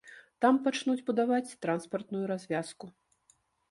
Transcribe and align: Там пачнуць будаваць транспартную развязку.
Там 0.45 0.55
пачнуць 0.67 1.03
будаваць 1.11 1.55
транспартную 1.67 2.25
развязку. 2.35 2.85